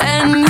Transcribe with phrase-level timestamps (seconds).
[0.00, 0.41] And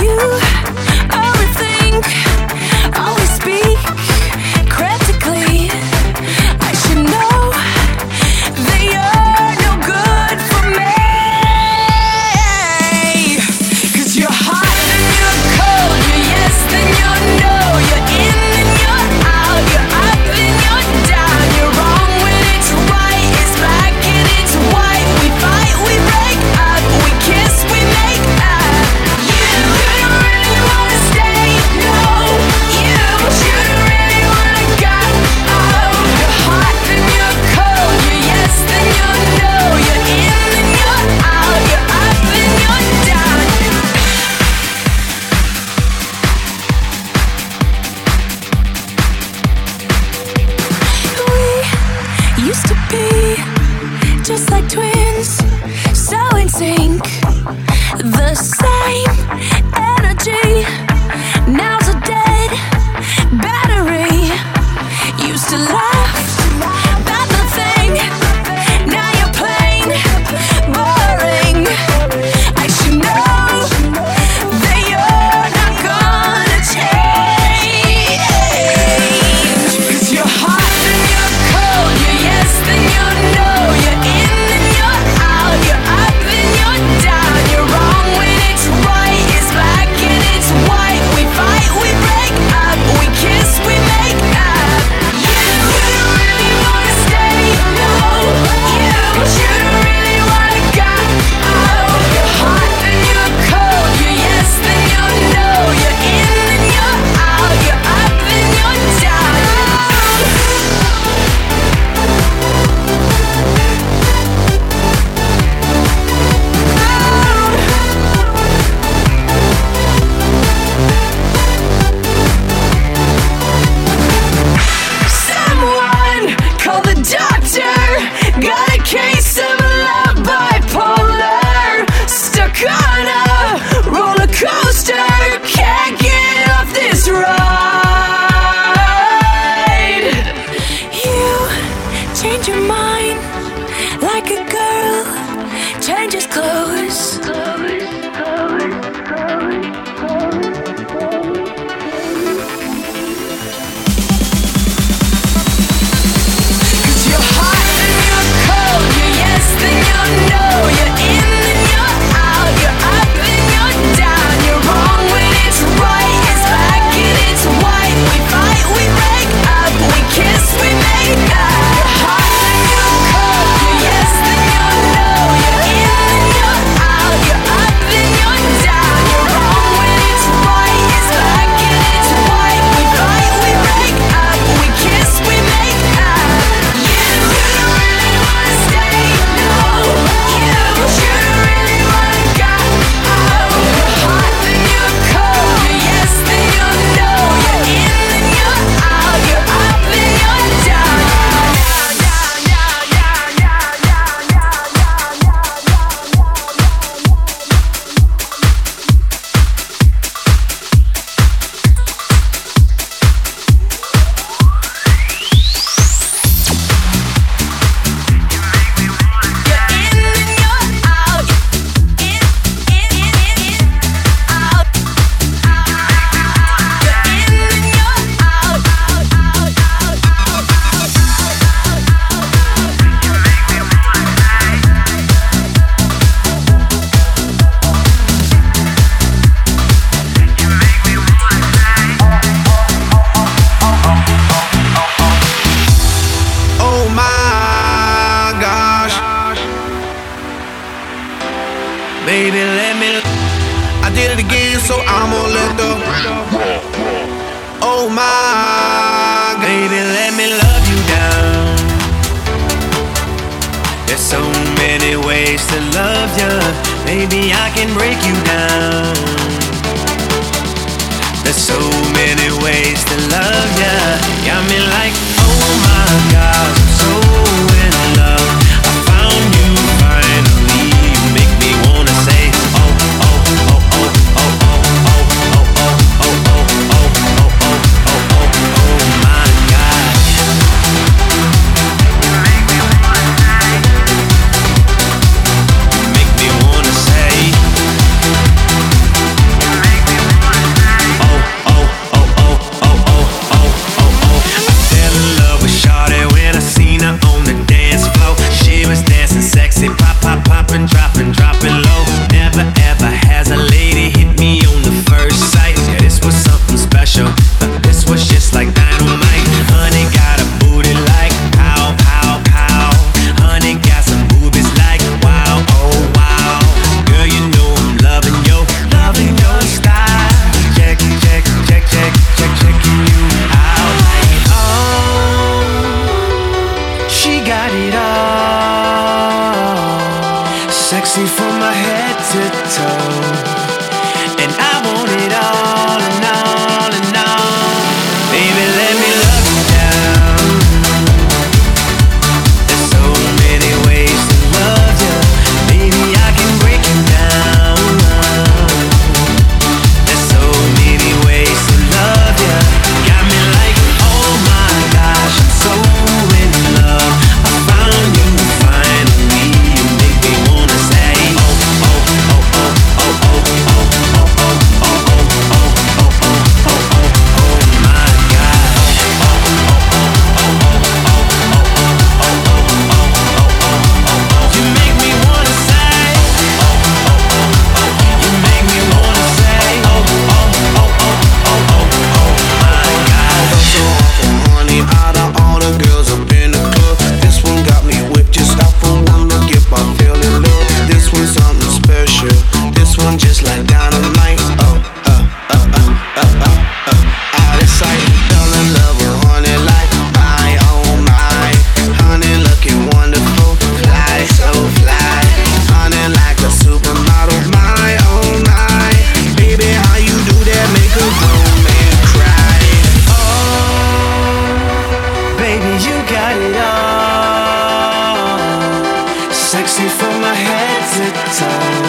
[429.33, 430.85] sexy from my head to
[431.17, 431.65] toe.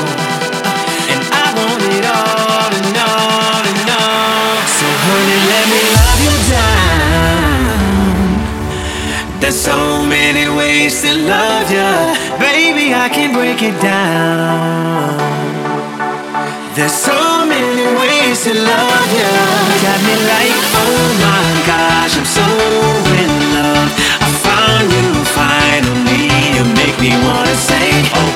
[1.13, 4.57] And I want it all and all and all.
[4.77, 7.63] So, honey, let me love you down.
[9.39, 11.91] There's so many ways to love you,
[12.37, 15.15] Baby, I can break it down.
[16.75, 19.33] There's so many ways to love you.
[19.85, 22.45] Got me like, oh my gosh, I'm so
[23.21, 23.32] in
[27.03, 28.32] me wanna say, oh.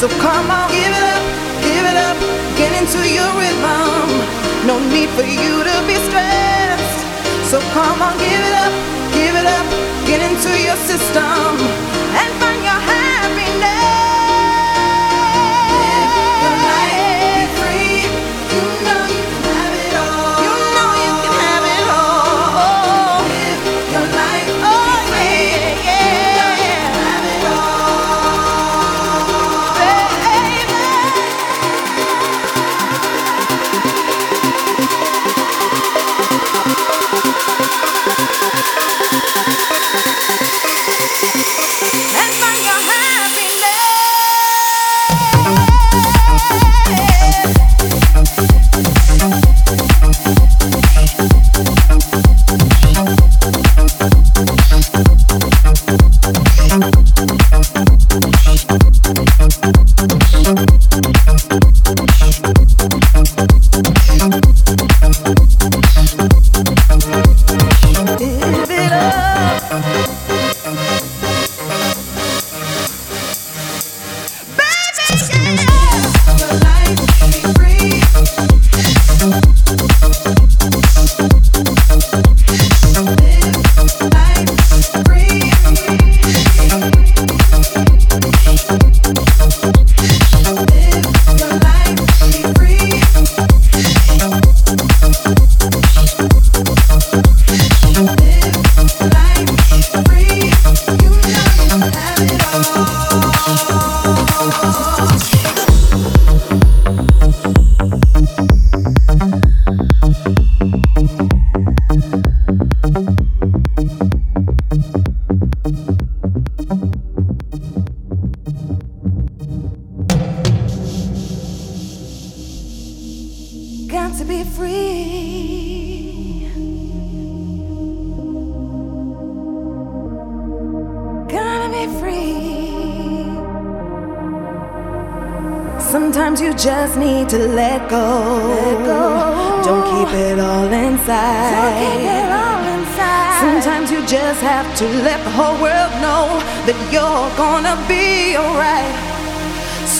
[0.00, 1.22] So come on, give it up,
[1.60, 2.16] give it up,
[2.56, 4.08] get into your rhythm.
[4.66, 7.04] No need for you to be stressed.
[7.50, 8.72] So come on, give it up,
[9.12, 9.66] give it up,
[10.06, 11.89] get into your system.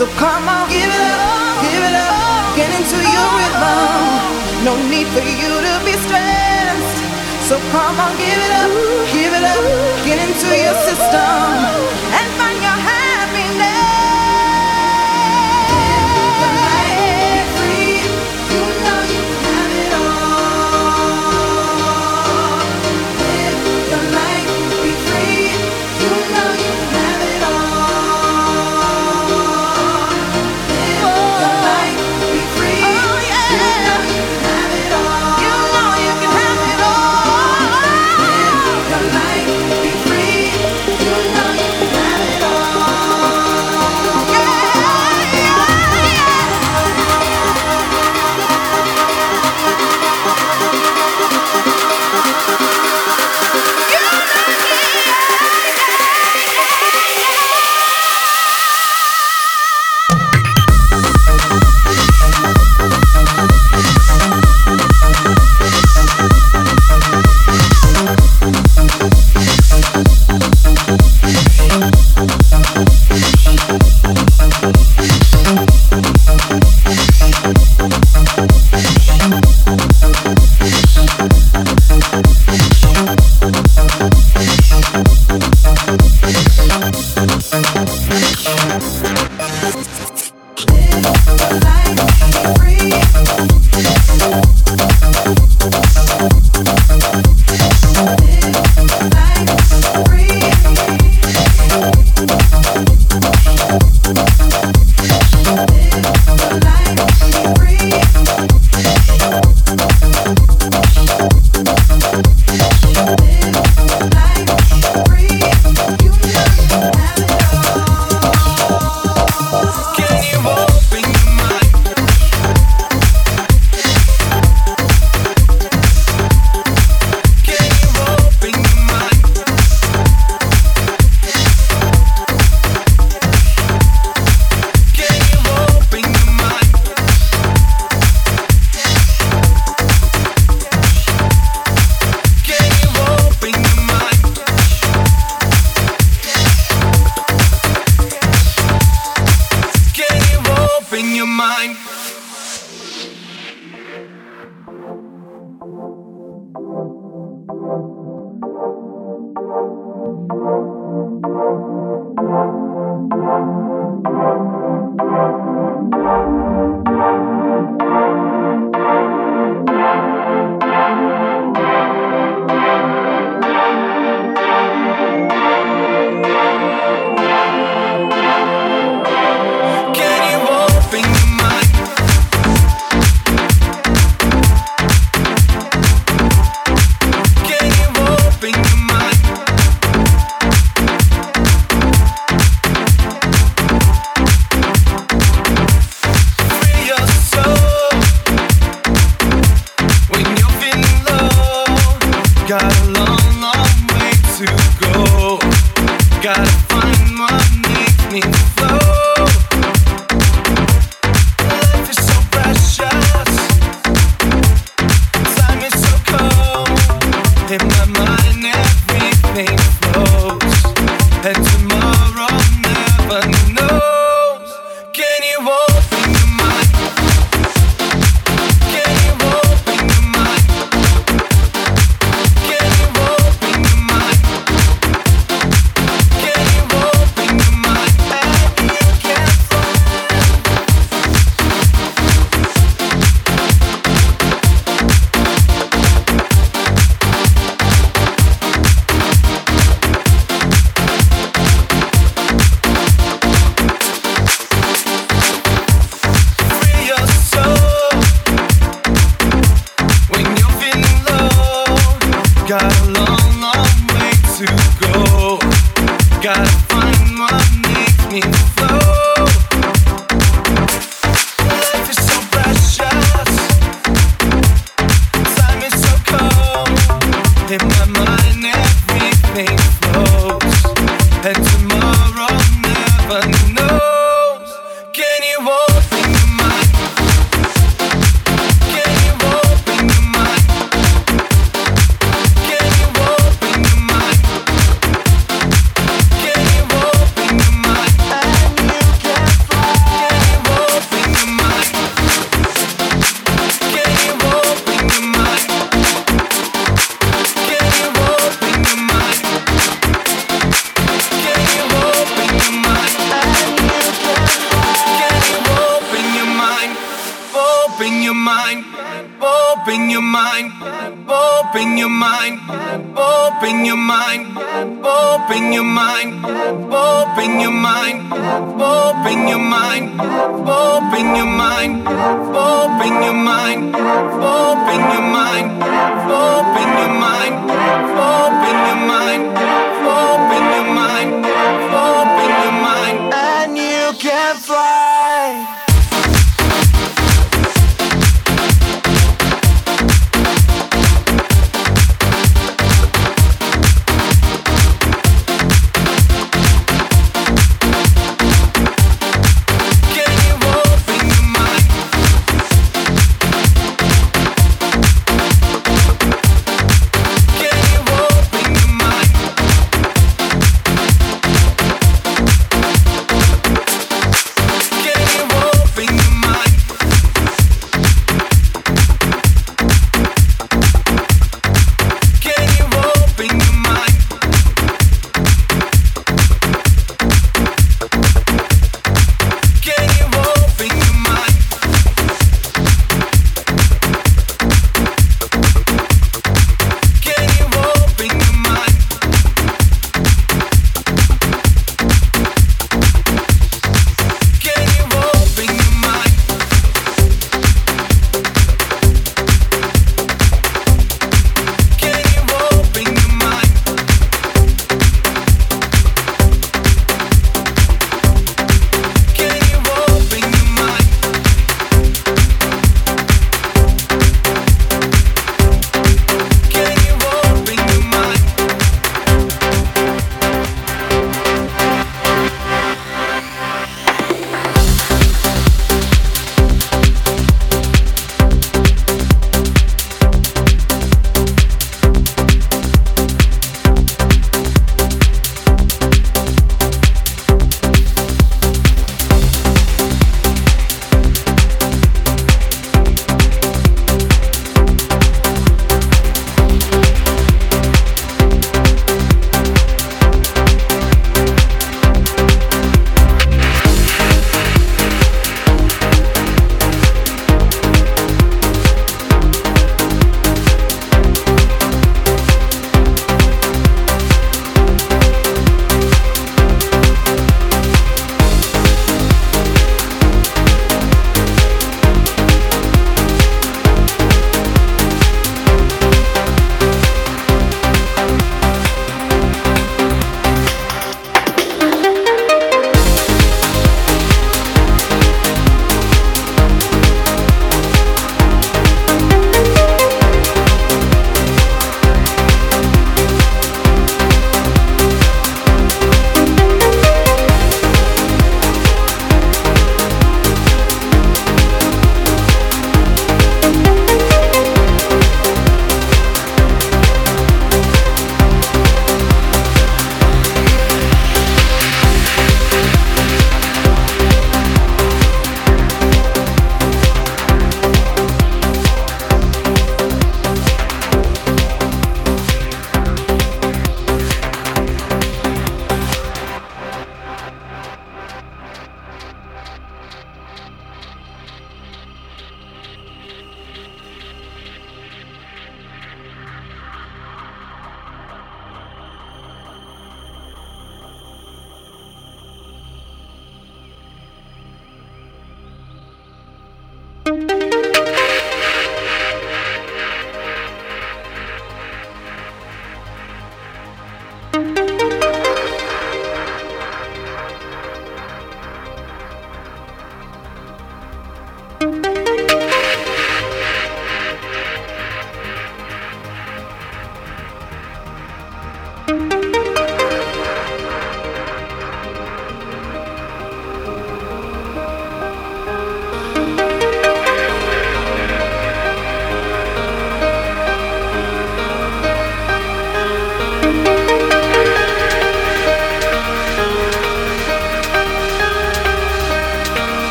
[0.00, 4.64] So come on, give it up, give it up, get into your rhythm.
[4.64, 6.98] No need for you to be stressed.
[7.44, 8.72] So come on, give it up,
[9.12, 9.60] give it up,
[10.08, 11.52] get into your system.
[12.16, 12.29] And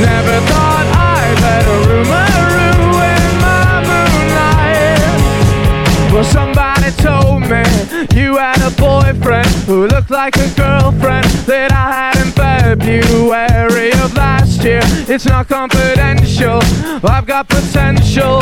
[0.00, 5.04] Never thought I'd let a rumor ruin my moonlight.
[6.10, 7.62] Well, somebody told me
[8.18, 14.14] you had a boyfriend who looked like a girlfriend that I had in February of
[14.14, 14.80] last year.
[15.06, 16.60] It's not confidential,
[17.04, 18.40] I've got potential.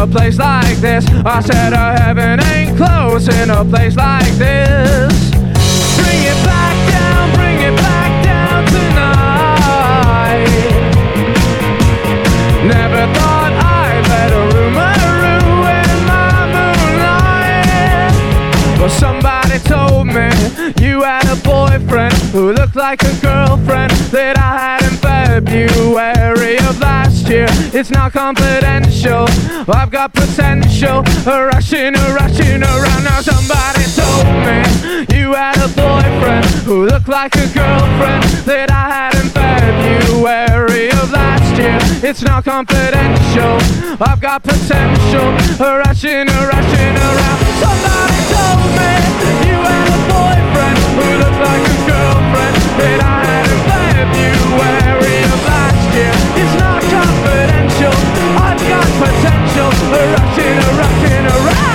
[0.00, 1.06] A place like this.
[1.26, 5.30] I said, uh, heaven ain't close in a place like this.
[6.00, 10.48] Bring it back down, bring it back down tonight.
[12.64, 18.14] Never thought I'd let a rumor ruin my moonlight.
[18.80, 20.30] Well, somebody told me
[20.80, 24.79] you had a boyfriend who looked like a girlfriend that I had
[25.40, 27.46] February of last year.
[27.72, 29.24] It's not confidential.
[29.72, 31.02] I've got potential.
[31.24, 33.04] Rushing, rushing around.
[33.04, 38.84] Now somebody told me you had a boyfriend who looked like a girlfriend that I
[38.92, 41.78] had in February of last year.
[42.06, 43.56] It's not confidential.
[43.98, 45.32] I've got potential.
[45.56, 47.40] Rushing, rushing around.
[47.64, 48.92] Somebody told me
[49.48, 55.09] you had a boyfriend who looked like a girlfriend that I had in February.
[56.42, 57.92] It's not confidential.
[58.40, 59.70] I've got potential.
[59.92, 61.69] Rushing, rushing around.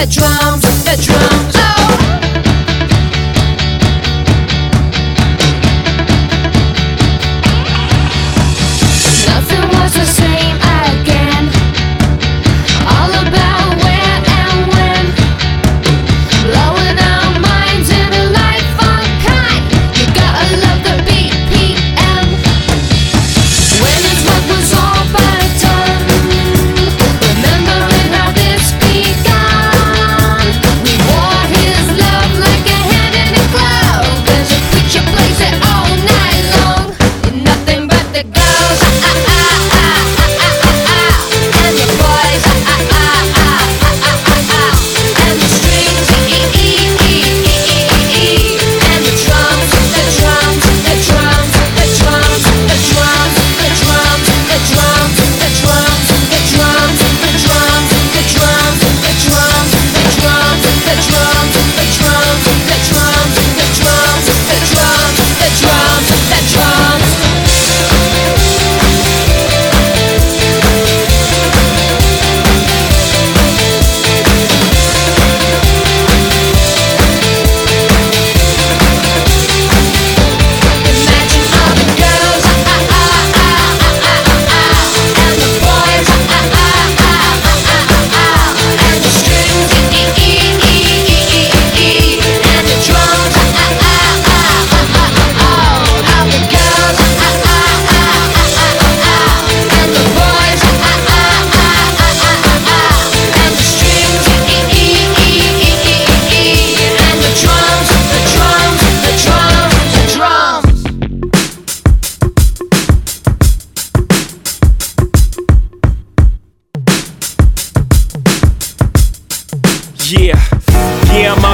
[0.00, 0.79] The drums.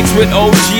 [0.00, 0.79] With OG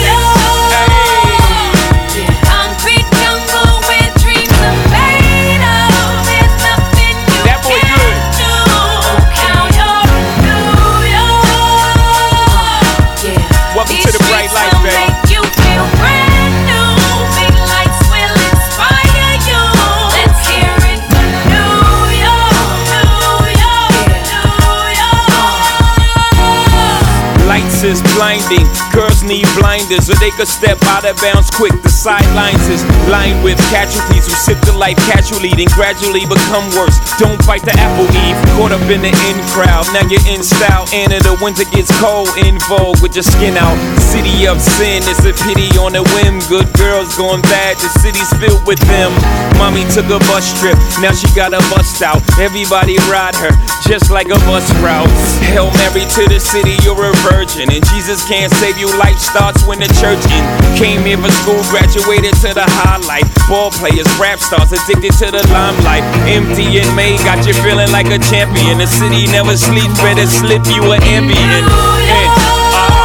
[28.51, 31.71] blinding, girls need blinders, or they could step out of bounds quick.
[31.83, 36.97] The sidelines is lined with casualties who sip the life casually, then gradually become worse.
[37.17, 39.85] Don't bite the apple eve, caught up in the in crowd.
[39.93, 43.77] Now you're in style, and the winter gets cold, in vogue with your skin out.
[44.11, 46.43] City of sin, it's a pity on a whim.
[46.51, 49.07] Good girls going bad, the city's filled with them.
[49.55, 52.19] Mommy took a bus trip, now she got a bust out.
[52.35, 53.55] Everybody ride her,
[53.87, 55.07] just like a bus route.
[55.47, 57.71] Hail Mary to the city, you're a virgin.
[57.71, 60.43] And Jesus can't save you, life starts when the church in.
[60.75, 63.23] Came here for school, graduated to the highlight.
[63.47, 66.03] Ball players, rap stars, addicted to the limelight.
[66.27, 68.83] Empty and May got you feeling like a champion.
[68.83, 73.00] The city never sleeps, better slip you an ambient.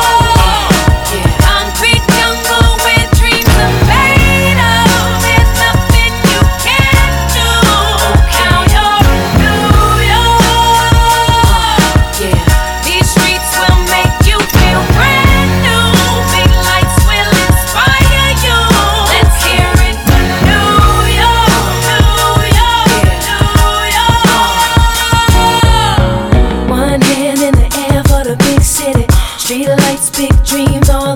[29.47, 29.63] City.
[29.63, 31.16] Street lights, big dreams, all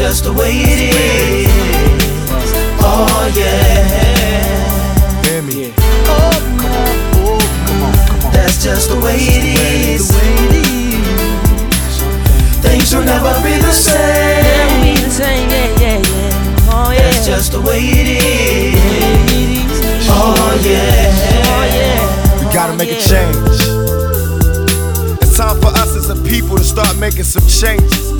[0.00, 1.48] That's just the way it is.
[2.80, 5.22] Oh yeah.
[5.24, 5.74] Hear me.
[8.32, 10.10] That's just the way it is.
[12.62, 14.96] Things will never be the same.
[15.20, 16.72] Yeah, yeah, yeah.
[16.72, 17.02] Oh yeah.
[17.02, 18.78] That's just the way it is.
[20.08, 21.10] Oh yeah.
[22.38, 23.60] We gotta make a change.
[25.20, 28.19] It's time for us as a people to start making some changes.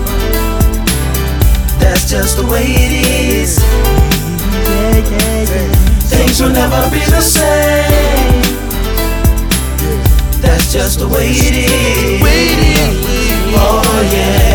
[1.81, 3.59] That's just the way it is.
[6.09, 8.41] Things will never be the same.
[10.41, 12.21] That's just the way it is.
[13.55, 13.81] Oh
[14.13, 14.51] yeah.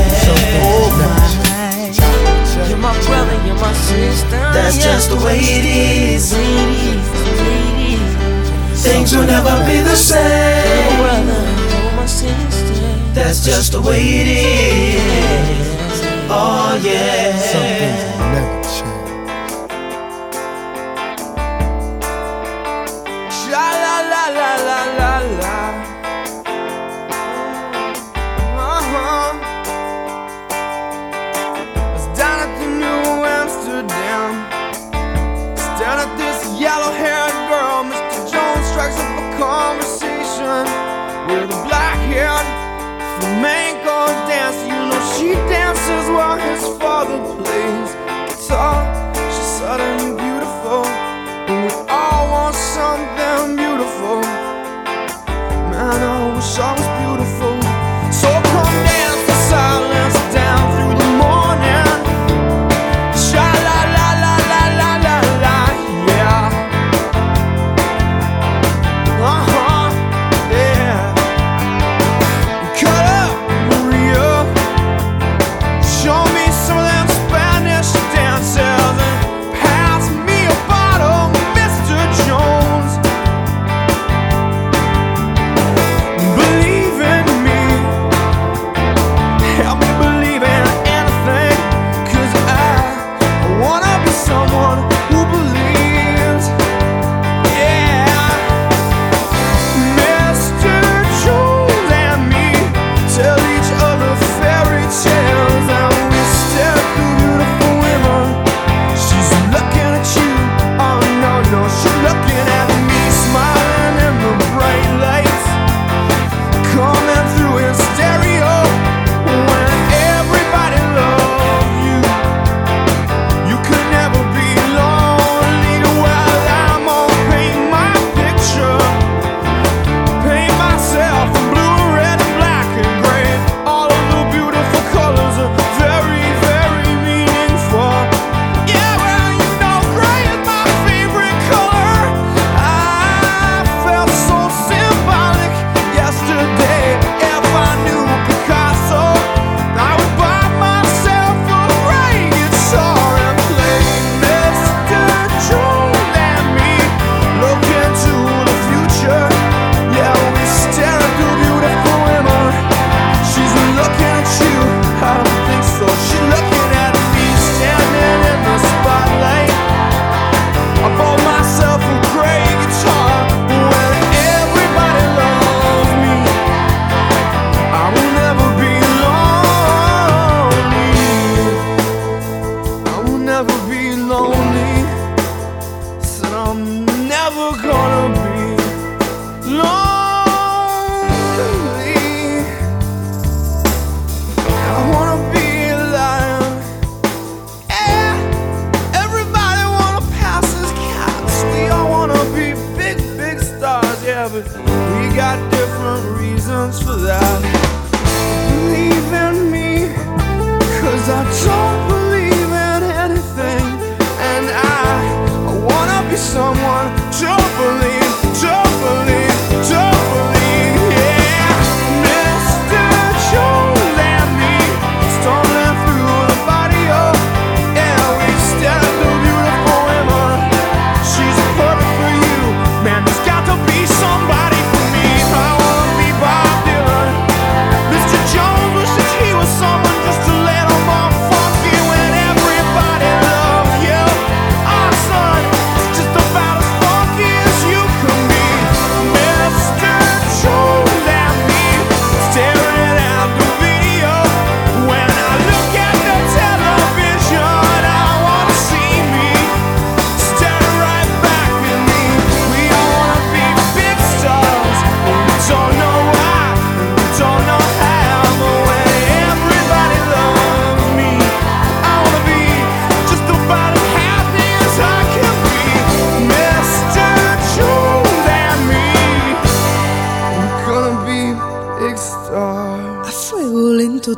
[2.69, 4.41] You're my brother, you're my sister.
[4.55, 6.33] That's just the way it is.
[8.83, 11.37] Things will never be the same.
[13.15, 15.66] That's just the way it is.
[16.29, 17.39] Oh yeah.
[17.39, 19.21] Some things will never change.
[23.31, 25.59] Sha la la la la la la.
[28.59, 29.31] Uh-huh.
[31.77, 33.03] I was down at the New
[33.39, 34.31] Amsterdam.
[35.55, 37.79] Staring at this yellow-haired girl.
[37.87, 38.19] Mr.
[38.33, 40.67] Jones strikes up a conversation
[41.29, 42.49] with a black-haired
[43.21, 43.97] flamenco
[44.27, 44.67] dancer.
[44.67, 45.29] You know she
[45.87, 47.95] dances while his father plays
[48.29, 49.15] guitar.
[49.31, 50.26] She's sudden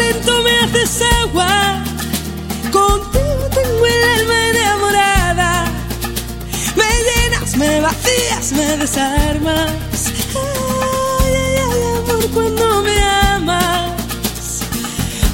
[0.00, 1.82] lento me haces agua.
[2.70, 5.64] Contigo tengo el alma enamorada.
[6.76, 9.70] Me llenas, me vacías, me desarmas.
[10.34, 14.60] Ay, ay, ay, amor, cuando me amas.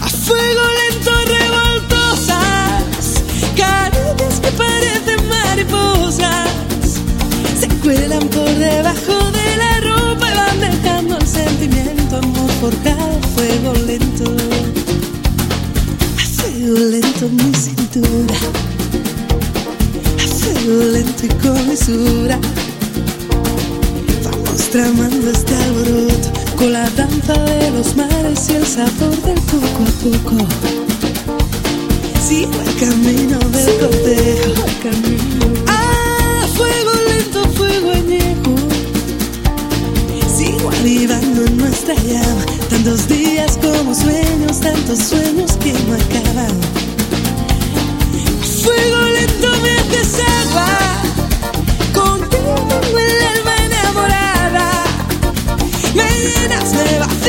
[0.03, 3.23] A fuego lento, revoltosas.
[3.57, 6.49] Caricias que parecen mariposas.
[7.61, 9.81] Se cuelan por debajo de la
[12.21, 14.25] vamos forjar fuego lento,
[16.17, 18.35] a fuego lento mi cintura,
[20.19, 22.39] a fuego lento y con mesura.
[24.25, 29.81] Vamos tramando este alboroto con la danza de los mares y el sabor del poco
[29.87, 30.47] a poco.
[32.27, 35.58] Sigo el camino del cortejo, el camino.
[41.79, 42.45] extrañaba.
[42.69, 46.61] Tantos días como sueños, tantos sueños que no acaban.
[48.63, 50.67] Fuego lento me atesaba.
[51.95, 54.71] Contigo tengo el alma enamorada.
[55.95, 57.28] Me llenas, me vacías.